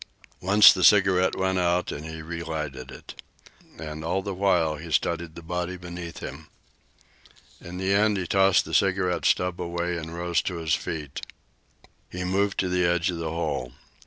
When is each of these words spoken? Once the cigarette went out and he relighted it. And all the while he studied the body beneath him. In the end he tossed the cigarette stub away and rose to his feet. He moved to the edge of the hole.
Once 0.41 0.73
the 0.73 0.83
cigarette 0.83 1.35
went 1.37 1.59
out 1.59 1.91
and 1.91 2.05
he 2.07 2.23
relighted 2.23 2.89
it. 2.89 3.21
And 3.77 4.03
all 4.03 4.23
the 4.23 4.33
while 4.33 4.77
he 4.77 4.91
studied 4.91 5.35
the 5.35 5.43
body 5.43 5.77
beneath 5.77 6.23
him. 6.23 6.47
In 7.63 7.77
the 7.77 7.93
end 7.93 8.17
he 8.17 8.25
tossed 8.25 8.65
the 8.65 8.73
cigarette 8.73 9.25
stub 9.25 9.61
away 9.61 9.97
and 9.97 10.15
rose 10.17 10.41
to 10.41 10.55
his 10.55 10.73
feet. 10.73 11.23
He 12.09 12.23
moved 12.23 12.57
to 12.61 12.67
the 12.67 12.83
edge 12.83 13.11
of 13.11 13.17
the 13.19 13.29
hole. 13.29 13.73